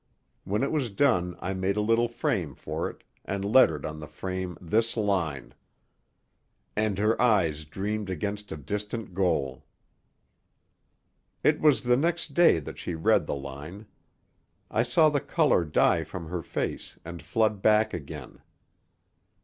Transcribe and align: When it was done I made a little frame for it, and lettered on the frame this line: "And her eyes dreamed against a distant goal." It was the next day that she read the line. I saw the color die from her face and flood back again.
When 0.45 0.63
it 0.63 0.71
was 0.71 0.89
done 0.89 1.35
I 1.41 1.53
made 1.53 1.75
a 1.77 1.81
little 1.85 2.07
frame 2.07 2.55
for 2.55 2.89
it, 2.89 3.03
and 3.23 3.45
lettered 3.45 3.85
on 3.85 3.99
the 3.99 4.07
frame 4.07 4.57
this 4.59 4.97
line: 4.97 5.53
"And 6.75 6.97
her 6.97 7.21
eyes 7.21 7.65
dreamed 7.65 8.09
against 8.09 8.51
a 8.51 8.57
distant 8.57 9.13
goal." 9.13 9.63
It 11.43 11.61
was 11.61 11.83
the 11.83 11.97
next 11.97 12.33
day 12.33 12.57
that 12.61 12.79
she 12.79 12.95
read 12.95 13.27
the 13.27 13.35
line. 13.35 13.85
I 14.71 14.81
saw 14.81 15.07
the 15.09 15.21
color 15.21 15.63
die 15.63 16.03
from 16.03 16.29
her 16.29 16.41
face 16.41 16.97
and 17.05 17.21
flood 17.21 17.61
back 17.61 17.93
again. 17.93 18.41